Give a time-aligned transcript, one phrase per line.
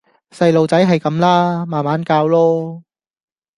[0.31, 1.63] 細孥仔係咁啦！
[1.63, 2.81] 慢慢教囉